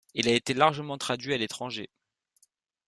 Il 0.15 0.27
a 0.27 0.33
été 0.33 0.55
largement 0.55 0.97
traduit 0.97 1.31
à 1.31 1.37
l'étranger. 1.37 1.91